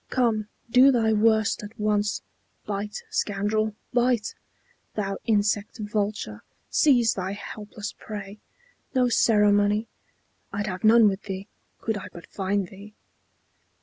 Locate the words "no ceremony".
8.95-9.85